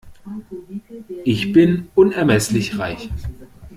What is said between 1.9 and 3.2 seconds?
unermesslich reich.